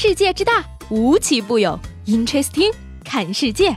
[0.00, 1.76] 世界之大，无奇不有。
[2.06, 2.72] Interesting，
[3.04, 3.76] 看世界。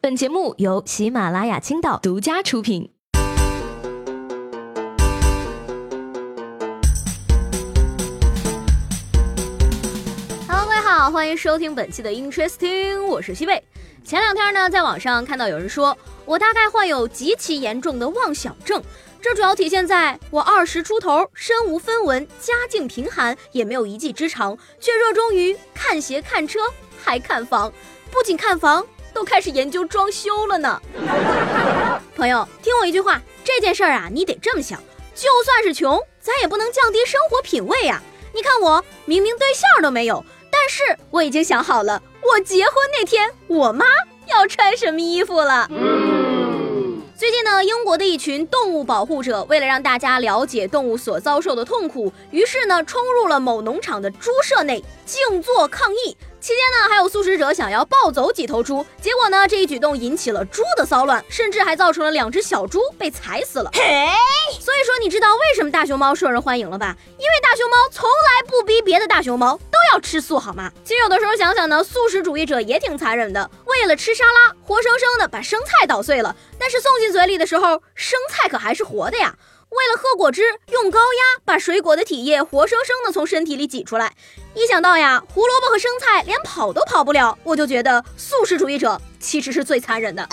[0.00, 2.92] 本节目由喜马拉雅青岛独家出品。
[10.46, 13.60] Hello，各位好，欢迎收听本期的 Interesting，我是西贝。
[14.04, 18.80] 前两天呢，在网上看到有人说我大概患有极其严重的妄想症。
[19.24, 26.60] 这主要体现在我二十出头，身无分文，家境贫寒，也没有一技之长，却热衷于看鞋、看车，
[27.02, 27.72] 还看房。
[28.10, 30.78] 不仅看房，都开始研究装修了呢。
[32.14, 34.78] 朋友，听我一句话，这件事儿啊，你得这么想：
[35.14, 38.02] 就算是穷，咱也不能降低生活品味呀。
[38.34, 43.86] 你看我明明对象都没有，但是我已经想好了，我结婚那天我妈
[44.26, 45.66] 要穿什么衣服了。
[47.24, 56.14] 最近呢，英国的一群动物保护者为了让大家了解动物所遭受的痛苦，于是呢，冲入了某农场的猪舍内，静坐抗议。
[56.38, 63.70] 期间呢，还有素食者想要抱走几头猪，结果呢，这一举动引起了猪的骚乱，甚至还造成了两只小猪被踩死了。
[64.60, 66.94] 所以说，你知道为什么大熊猫受人欢迎了吧？
[67.12, 70.70] 因为大熊猫从来不逼别的大熊猫都要吃素，好吗？
[70.84, 79.36] 其实有的时候想想呢，素食主义者也挺残忍的，为了吃沙拉，活生生的把生菜捣碎了，但是送进嘴里的时候，生菜可还是活的呀。
[79.70, 84.12] 为了喝果汁，用高压把水果的体液活生生的从身体里挤出来。
[84.54, 90.28] 一想到呀，胡萝卜和生菜连跑都跑不了，我就觉得素食主义者其实是最残忍的。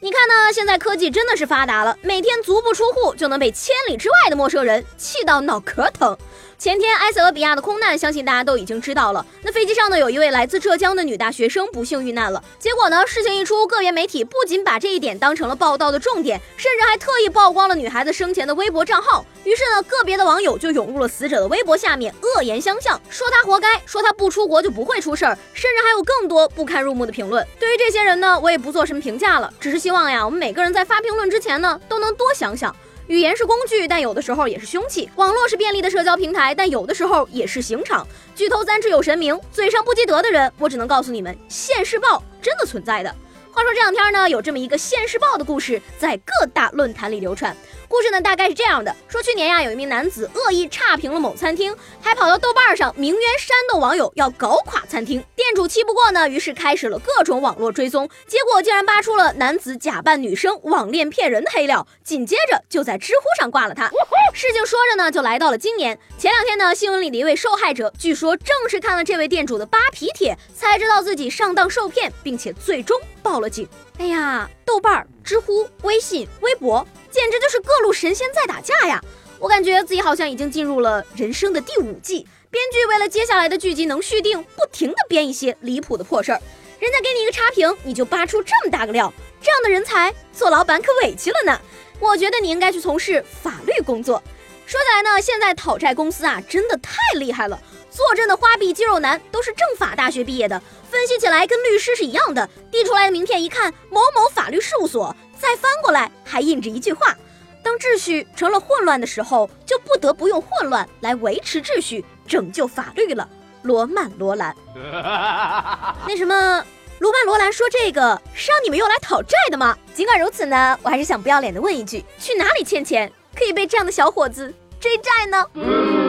[0.00, 6.16] 你看呢，现在科技真的是发达了，每天足不出户就能被千里之外的陌生人气到脑壳疼。
[6.56, 9.26] 前天埃塞俄比亚的空难，相信大家都已经知道了。
[9.42, 12.42] 那飞机上呢，有一位来自浙江的女大学生不幸遇难了。
[12.58, 19.24] 结果呢，事情一出，个别媒体不仅把这一点当成了报道的重点，甚至还特意曝光了女孩子生前的微博账号。
[19.44, 27.46] 于是呢，个别的网友就涌入了死者的微博下面，恶言相向，说她活该，说她不出国就不会出事儿，甚至还有更多不堪入目的评论。
[27.60, 32.74] 对于这些人呢，我也不做什么评价了，只是希望呀，我们每个人在发评论之前呢，都能多想想。
[33.06, 38.06] 语言是工具，但有的时候也是凶器；网络是便利的社交平台，但有的时候也是刑场。
[38.34, 43.14] 举头三尺有神明，嘴上不积德的人，我只能告诉你们，现世报真的存在的。
[43.52, 47.54] 话说这两天呢，有这么一个现世报的故事在各大论坛里流传。
[47.94, 51.72] 故事呢大概是这样的：说去年呀，有一名男子恶意差评了某餐厅，
[52.02, 55.24] 还跑到豆瓣上名曰煽动网友要搞垮餐厅。
[55.36, 61.86] 店主气不过呢，于是开始了各种网络追踪，结果竟然扒出了男子假扮女生网恋骗人的黑料。
[62.02, 63.88] 紧接着就在知乎上挂了他。
[64.34, 65.96] 事情说着呢，就来到了今年。
[66.18, 73.66] 前两天呢，新闻里的一位受害者，据说正是看了这位店主的扒皮帖，才知道自己上当受骗，并且最终报了警。
[73.98, 76.86] 哎呀，豆瓣、知乎、微信、微博。
[77.10, 79.00] 简直就是各路神仙在打架呀！
[79.38, 82.26] 我感觉自己好像已经进入了人生的第五季。
[82.50, 86.42] 编剧为了接下来的剧集能续订，不停的编一些离谱的破事儿。
[86.80, 91.60] 人家给你一个差评，你就扒出这么大个料，这样的人才做老板可委屈了呢。
[92.00, 94.20] 我觉得你应该去从事法律工作。
[94.66, 97.60] 说起来呢，现在讨债公司啊，真的太厉害了。
[97.94, 100.60] 坐镇的花臂肌肉男都是政法大学毕业的，
[100.90, 102.50] 分析起来跟律师是一样的。
[102.68, 105.14] 递出来的名片一看，某某法律事务所。
[105.38, 107.16] 再翻过来还印着一句话：
[107.62, 113.28] 当秩序成了混乱的时候，就不得不用混乱来维持秩序，拯救法律了。
[113.62, 114.54] 罗曼·罗兰。
[114.74, 116.66] 那什么，
[116.98, 119.78] 罗曼·罗兰说这个是让你们用来讨债的吗？
[119.94, 126.03] 尽管如此呢，我还是想不要脸的问一句：去哪里欠钱可以被这样的小伙子追债呢？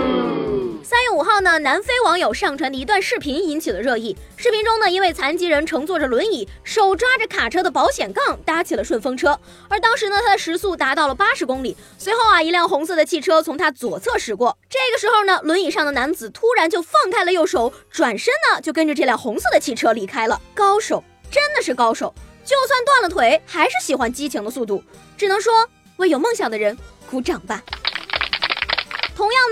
[0.88, 4.16] 三月五号呢，南非网友上传的一段视频引起了热议。
[4.38, 9.40] 视频中呢，一位残疾人乘坐着轮椅，手抓着卡车的保险杠，搭起了顺风车。
[9.68, 11.76] 而当时呢，他的时速达到了八十公里。
[11.98, 14.60] 随后啊，一辆红色的汽车从他左侧驶过。
[14.70, 20.40] 这个时候呢，轮椅上的男子突然就放开了右手，转身呢就跟着这辆红色的汽车离开了。
[20.54, 22.14] 高手，真的是高手！
[22.46, 24.84] 就算断了腿，还是喜欢激情的速度。
[25.18, 26.78] 只能说，为有梦想的人
[27.10, 27.64] 鼓掌吧。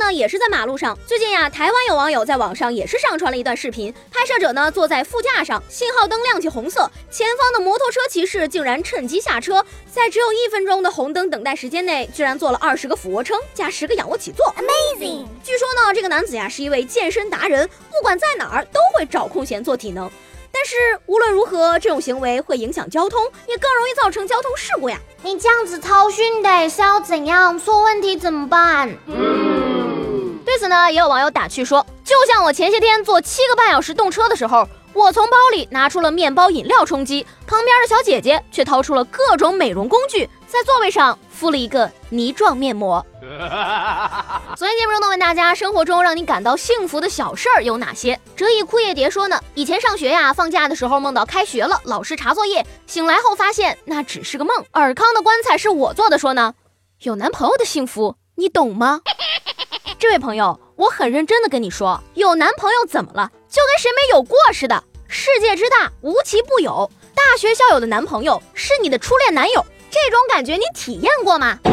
[0.04, 0.98] 呢，也是在马路上。
[1.08, 15.26] 最近呀，台湾有网友在网上也是上传了一段视频，拍摄者呢坐在副驾上，信号灯亮起红色，前方的摩托车骑士竟然趁机下车，在只有一分钟的红灯等待时间内，居然做了二十个俯卧撑加十个仰卧起坐，Amazing！
[15.42, 20.12] 据说呢，这个男子呀是一位健身达人，不管在哪儿都会找空闲做体能。
[20.56, 20.76] 但是
[21.08, 25.00] 无论如何，这种行为会影响交通，也更容易造成交通事故呀。
[25.24, 27.60] 你这样子操训的是要怎样？
[27.60, 28.90] 出问题怎么办？
[29.08, 29.73] 对
[30.64, 43.06] 此呢，也有网友打趣说，就像我前些天坐七个半小时动车的时候，我从包里拿出了面包、饮料充饥，旁边的小姐姐却掏出了各种美容工具，在座位上敷了一个泥状面膜。
[44.56, 48.18] 昨天节目中呢，问大家生活中让你感到幸福的小事儿有哪些？
[48.34, 54.64] 折翼枯叶蝶说呢，以前上学呀，放假的时候梦到开学了，老师查作业，醒来后发现那只是个梦。
[54.72, 56.54] 尔康的棺材是我做的说呢，
[57.02, 59.02] 有男朋友的幸福你懂吗？
[60.04, 63.32] 这位朋友，我很认真的跟你说，有男朋友怎么了？
[63.48, 64.84] 就跟谁没有过似的。
[65.08, 66.92] 世界之大，无奇不有。
[67.16, 71.58] 大学校友的男朋友是你的初恋男友，这种感觉你体验过吗？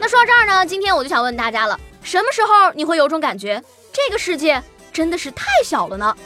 [0.00, 3.62] 那说到这儿呢，今天我就想问大家了，什么时候你会有种感觉，
[3.92, 4.60] 这个世界
[4.92, 6.16] 真的是太小了呢？